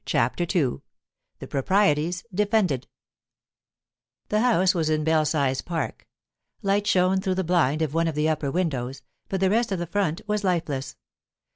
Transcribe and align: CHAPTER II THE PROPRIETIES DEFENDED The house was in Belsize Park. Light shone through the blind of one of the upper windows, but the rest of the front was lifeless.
CHAPTER 0.07 0.47
II 0.51 0.81
THE 1.37 1.45
PROPRIETIES 1.47 2.23
DEFENDED 2.33 2.87
The 4.29 4.39
house 4.41 4.73
was 4.73 4.89
in 4.89 5.03
Belsize 5.03 5.61
Park. 5.61 6.07
Light 6.63 6.87
shone 6.87 7.21
through 7.21 7.35
the 7.35 7.43
blind 7.43 7.83
of 7.83 7.93
one 7.93 8.07
of 8.07 8.15
the 8.15 8.27
upper 8.27 8.49
windows, 8.49 9.03
but 9.29 9.39
the 9.41 9.51
rest 9.51 9.71
of 9.71 9.77
the 9.77 9.85
front 9.85 10.21
was 10.25 10.43
lifeless. 10.43 10.95